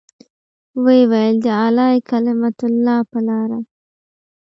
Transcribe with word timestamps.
ويې 0.83 1.03
ويل 1.11 1.35
د 1.45 1.47
اعلاى 1.61 1.95
کلمة 2.09 2.59
الله 2.67 2.97
په 3.11 3.19
لاره. 3.27 3.59